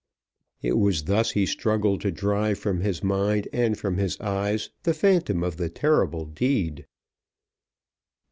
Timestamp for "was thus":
0.79-1.29